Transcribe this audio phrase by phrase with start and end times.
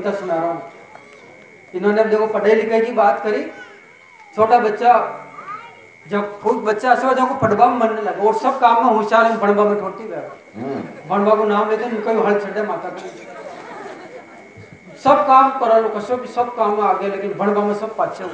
[0.00, 0.62] कविता सुना रहा हूँ।
[1.74, 3.42] इन्होंने देखो पढ़े लिखे की बात करी
[4.36, 4.92] छोटा बच्चा
[6.06, 9.36] जब खुद बच्चा ऐसा जब पढ़वा में मन लगा और सब काम में होशियार है
[9.38, 10.20] भणवा में ठोटी गया
[11.08, 13.00] भणवा को नाम लेते उनका भी हल छड़े माता का।
[15.04, 18.24] सब काम करा लो कसो भी सब काम में आगे लेकिन भणवा में सब पाछे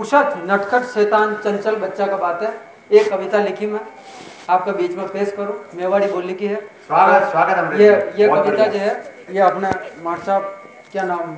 [0.00, 2.52] उषा नटखट शैतान चंचल बच्चा का बात है।
[2.92, 3.80] एक कविता लिखी मैं
[4.50, 7.88] आपका बीच में पेश करो। मेवाड़ी बोली की है। स्वागत स्वागत ये
[8.18, 8.92] ये कविता जो है
[9.30, 9.70] ये अपने
[10.04, 10.42] मार साहब
[10.94, 11.30] क्या नाम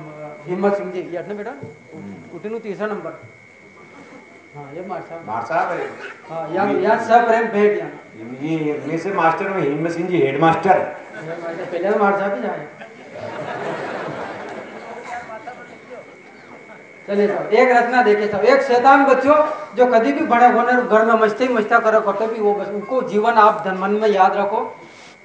[0.47, 1.01] हिम्मत सिंह जी?
[1.13, 1.51] ये ना बेटा?
[2.37, 3.13] उठीनु तीसरा नंबर।
[4.55, 5.87] हाँ ये मार साहब। मार साहब है।
[6.29, 7.91] हाँ यहाँ यहाँ सब प्रेम भेंट यहाँ
[8.41, 11.99] ये इनमें से मास्टर में हिम्मत सिंह जी हेड मास्टर ये मार साहब- पहले तो
[12.03, 12.67] मार साहब ही जाए।
[17.07, 19.35] चलिए साहब एक रचना देखिए साहब। एक शैतान बच्चों
[19.75, 23.01] जो कभी भी बड़े होने घर में मस्ती मस्ता करो करते भी वो बस उनको
[23.09, 24.61] जीवन आप धन मन में याद रखो।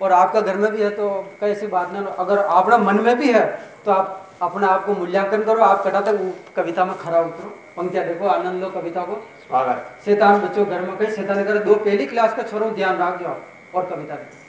[0.02, 1.09] और आपका घर में भी है तो
[1.40, 3.45] कैसी बात ना अगर आपका मन में भी है
[3.84, 6.16] तो आप अपने आप को मूल्यांकन करो आप कटा तक
[6.56, 10.96] कविता में खरा उतरो। पंक्तियाँ देखो आनंद लो कविता को। स्वागत। शैतान बच्चों घर में
[10.96, 14.40] कहीं शैतान करे दो पहली क्लास का छोरो ध्यान रख आप और कविता देखो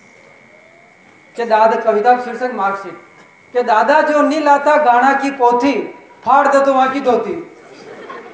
[1.35, 3.21] के दादा कविता शीर्षक मार्कशीट
[3.53, 5.73] के दादा जो नहीं लाता गाना की पोथी
[6.25, 7.35] फाड़ दो तो वहाँ की धोती।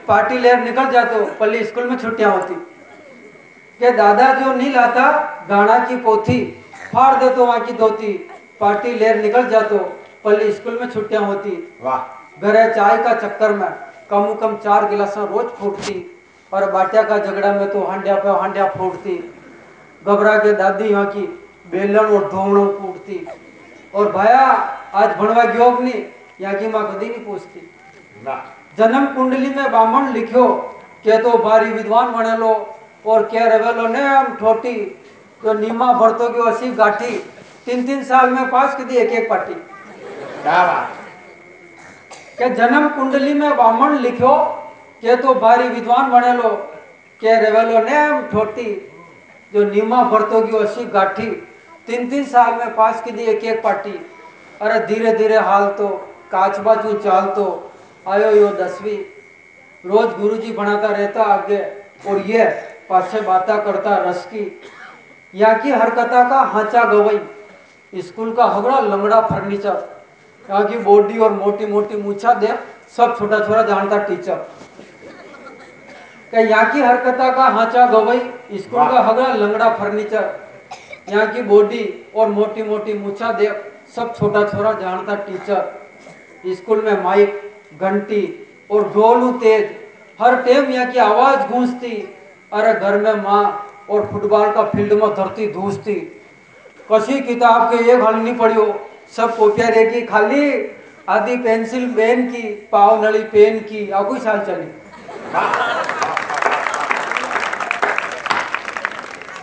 [0.07, 2.55] पार्टी लेर निकल जातो पल्ली स्कूल में छुट्टियाँ होती।
[3.79, 5.11] के दादा जो नहीं लाता
[5.49, 6.43] गाना की पोथी
[6.93, 8.13] फाड़ दो तो वहाँ की धोती।
[8.59, 9.77] पार्टी लेर निकल जातो
[10.25, 13.69] पल्ली स्कूल में छुट्टियाँ होती। वाह। घरे चाय का चक्कर में
[14.09, 15.95] कम कम चार गिलास रोज फूटती
[16.51, 19.17] और बाटिया का झगड़ा में तो हांडिया पे हांडिया फूटती।
[20.01, 21.21] घबरा के दादी यहाँ की
[21.71, 23.25] बेलन और धोवणों कूटती
[23.93, 24.39] और भाया
[24.95, 26.03] आज भणवा योग नहीं
[26.41, 27.59] यहाँ की माँ कभी नहीं पूछती।
[28.77, 30.47] जन्म कुंडली में ब्राह्मण लिखो
[31.03, 32.51] के तो भारी विद्वान बनेलो
[33.05, 34.75] और क्या रवेलो ने हम ठोटी
[35.41, 37.17] तो नीमा भरतो की असी गाठी
[37.65, 39.53] तीन तीन साल में पास कर दी एक एक पार्टी
[42.37, 44.35] के जन्म कुंडली में बामण लिखो?
[45.03, 46.49] के तो भारी विद्वान बनेलो
[47.21, 48.73] के रेवेलो ने ठोटी
[49.53, 51.29] जो नीमा भरतो की असी गाठी,
[51.87, 53.91] तीन तीन साल में पास की दी एक एक पार्टी
[54.61, 55.87] अरे धीरे धीरे हाल तो
[56.31, 57.45] काच बाजू चाल तो
[58.05, 58.97] आयो यो दसवीं।
[59.83, 61.59] रोज गुरुजी बनाता रहता आगे,
[62.07, 62.43] और ये
[62.89, 64.61] पाछे बाता करता रस की
[65.33, 69.98] यहाँ की हरकता का हाचा गवई। स्कूल का हगड़ा लंगड़ा फर्नीचर।
[70.49, 72.47] यहाँ की बॉडी और मोटी मोटी मूछा दे
[72.97, 74.37] सब छोटा छोटा जानता टीचर।
[76.33, 78.19] यहाँ की हरकता का हाचा गवई
[78.57, 80.23] स्कूल का हगड़ा लंगड़ा फर्नीचर।
[81.09, 81.83] यहाँ की बॉडी
[82.15, 83.51] और मोटी मोटी मूछा दे
[83.95, 87.41] सब छोटा छोटा जानता टीचर। स्कूल में माइक
[87.81, 88.23] घंटी
[88.71, 89.75] और ढोलू तेज।
[90.19, 91.95] हर टेम यहाँ की आवाज़ गूंजती।
[92.53, 93.43] अरे घर में माँ
[93.89, 95.95] और फुटबॉल का फ़ील्ड में धरती धूसती।
[96.89, 98.65] कसी किताब के एक हल नहीं पढ़ियो
[99.13, 100.43] सब कॉपियाँ रहेगी खाली
[101.09, 104.67] आधी पेंसिल पेन की, पाव नली पेन की आ कोई साल चली।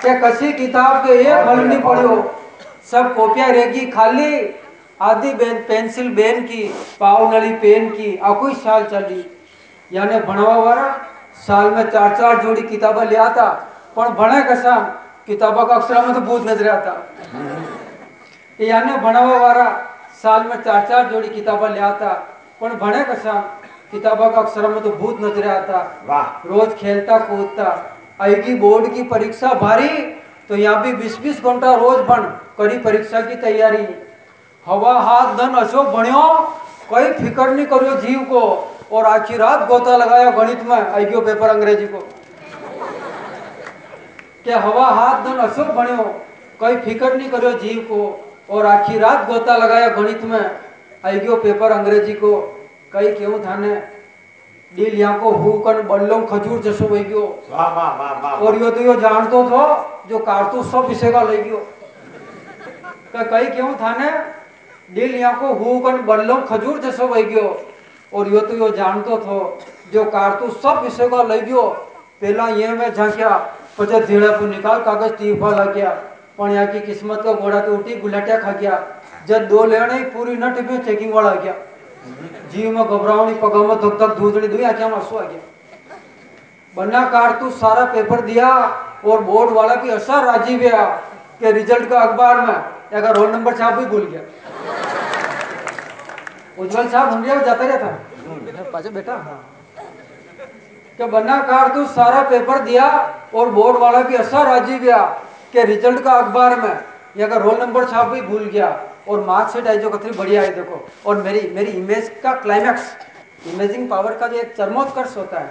[0.00, 2.14] क्या कसी किताब के एक हल नहीं पढ़ियो
[2.90, 4.30] सब कॉपियाँ रहेगी खाली
[5.00, 6.62] आधी बेन पेंसिल बेन की,
[7.00, 9.24] पाव नली पेन की आ कोई साल चली।
[9.90, 10.88] यानी भणवा वाला
[11.46, 13.48] साल में चार चार जोड़ी किताबा ले आता
[13.96, 14.76] पर भणे कसा
[15.26, 16.92] किताबों का अक्षरा में तो भूत नज़र आता।
[18.59, 19.69] याने भणावा वाला
[20.21, 22.13] साल में चार चार जोड़ी किताबा ले आता
[22.61, 23.33] पण भणे कसा
[23.91, 27.67] किताबा का अक्षरा में तो भूत नजर आता वाह रोज खेलता कूदता
[28.21, 29.89] आएगी बोर्ड की परीक्षा भारी
[30.49, 32.23] तो यहाँ भी बीस बीस घंटा रोज बन
[32.57, 33.85] कड़ी परीक्षा की तैयारी
[34.67, 36.23] हवा हाथ धन अशोक भण्यो
[36.89, 38.41] कोई फिक्र नहीं करियो जीव को
[38.91, 42.07] और आखी रात गोता लगाया गणित में आइयो पेपर अंग्रेजी को
[44.45, 46.05] કે હવા હાથ ધન અશોક ભણ્યો
[46.61, 47.99] કઈ ફિકર નહીં કર્યો જીવ को
[48.48, 50.50] और आखिर रात गोता लगाया गणित में।
[51.04, 52.36] आई गयो पेपर अंग्रेज़ी को।
[52.92, 53.74] कई क्यों था ने
[54.72, 57.22] डील यहाँ को हु कर बल्लों खजूर जसो भाई गयो।
[58.42, 61.66] और यो तो यो जानतो तो जो कारतूस सब विषय का ले गयो।
[63.14, 64.10] कई क्यों था ने
[64.90, 67.48] डील यहाँ को हु कर बल्लों खजूर जसो वही गयो।
[68.12, 69.58] और यो तो यो जानतो तो
[69.92, 71.62] जो कारतूस सब विषय का ले गयो।
[72.22, 73.36] पहला ये मैं झांकिया
[73.78, 75.90] पचास धीरे पर निकाल कागज़ तीव्र लग गया
[76.38, 78.86] गया पण की किस्मत का घोड़ा तो उठी गुलाटिया खा गया।
[79.28, 81.54] जब दो लेने पूरी न टिपी चेकिंग वाला आ गया।
[82.52, 85.40] जीव में घबरावनी पगा में धक धक धूजड़ी दुई आँखें में आँसू आ गया।
[86.76, 88.48] बन्ना कार तू सारा पेपर दिया
[89.04, 90.84] और बोर्ड वाला भी ऐसा राज़ी गया
[91.40, 92.54] कि रिज़ल्ट का अखबार में
[92.98, 94.20] अगर रोल नंबर छाप भी भूल गया।
[96.58, 97.86] उज्जवल साहब हम जाता रहता
[98.72, 99.44] पाचे बेटा हाँ।
[100.98, 102.86] कि बन्ना कार तू सारा पेपर दिया
[103.34, 104.98] और बोर्ड वाला भी असर राज़ी गया
[105.52, 106.74] कि रिज़ल्ट का अखबार में
[107.16, 108.68] ये अगर रोल नंबर छाप भी भूल गया
[109.08, 112.96] और मार्कशीट आई जो कतरी बढ़िया आई देखो, और मेरी मेरी इमेज का क्लाइमैक्स
[113.46, 115.50] इमेजिंग पावर का जो एक चरमोत्कर्ष होता है,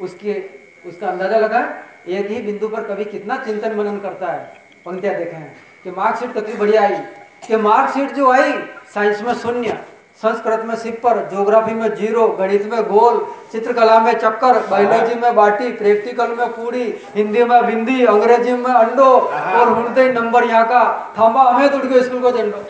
[0.00, 0.34] उसकी,
[0.86, 1.60] उसका अंदाज़ा लगा
[2.08, 4.40] एक ही बिंदु पर कभी कितना चिंतन मनन करता है,
[4.86, 6.96] पंक्तियाँ देखे हैं कि मार्कशीट कतरी बढ़िया आई,
[7.46, 8.52] कि मार्कशीट जो आई
[8.94, 9.78] साइंस में शून्य
[10.22, 13.16] संस्कृत में सिपर ज्योग्राफी में ज़ीरो गणित में गोल
[13.52, 16.84] चित्रकला में चक्कर बायोलॉजी में बाटी प्रैक्टिकल में पूरी
[17.16, 19.10] हिंदी में बिंदी अंग्रेज़ी में अंडो
[19.58, 20.82] और उड़ते ही नंबर यहाँ का।
[21.18, 22.64] थांबा हमें तो उड़ स्कूल को झंडो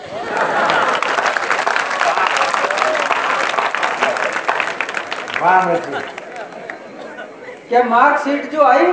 [7.69, 8.93] क्या मार्कशीट जो आई?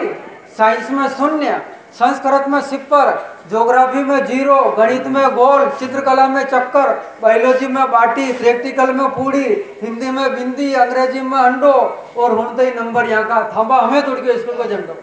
[0.57, 1.61] साइंस में शून्य
[1.99, 3.11] संस्कृत में सिपर
[3.49, 6.89] ज्योग्राफी में ज़ीरो गणित में गोल चित्रकला में चक्कर
[7.21, 9.43] बायोलॉजी में बाटी प्रैक्टिकल में पूरी
[9.81, 11.71] हिंदी में बिंदी अंग्रेज़ी में अंडो
[12.17, 14.93] और हुणते ही नंबर यहाँ का। थांबा हमें तो उड़ गयो स्कूल को झंडो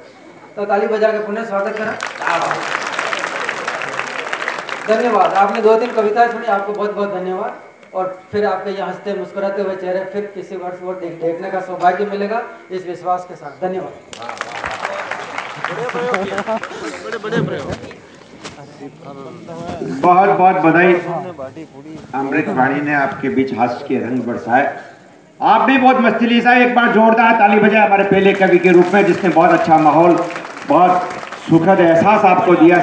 [0.56, 1.94] तो ताली बजा के पुनः स्वागत करें।
[4.86, 7.52] धन्यवाद। आपने दो तीन कविताएँ सुनी आपको बहुत बहुत धन्यवाद।
[7.94, 11.60] और फिर आपके यहाँ हँसते मुस्कुराते हुए चेहरे फिर किसी वर्ष वो देख, देखने का
[11.60, 13.92] सौभाग्य मिलेगा इस विश्वास के साथ। धन्यवाद।
[18.60, 20.94] बहुत बहुत बधाई।
[22.14, 24.64] अमृत वाणी ने आपके बीच हास्य के रंग बरसाए।
[25.40, 28.88] आप भी बहुत मस्ती लीजा एक बार जोरदार ताली बजाए हमारे पहले कवि के रूप
[28.94, 30.12] में जिसने बहुत अच्छा माहौल
[30.68, 30.92] बहुत
[31.48, 32.78] सुखद एहसास आपको दिया।